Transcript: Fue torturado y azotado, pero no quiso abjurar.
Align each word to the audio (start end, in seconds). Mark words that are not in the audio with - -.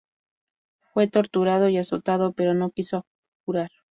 Fue 0.95 1.07
torturado 1.07 1.69
y 1.69 1.77
azotado, 1.77 2.33
pero 2.33 2.55
no 2.55 2.71
quiso 2.71 3.05
abjurar. 3.45 3.69